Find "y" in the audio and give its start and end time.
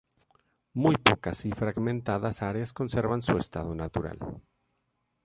1.45-1.51